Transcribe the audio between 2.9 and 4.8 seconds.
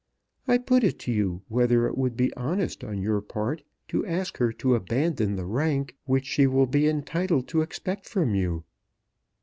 your part to ask her to